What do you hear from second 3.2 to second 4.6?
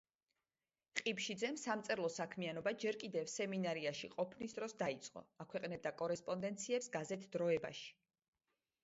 სემინარიაში ყოფნის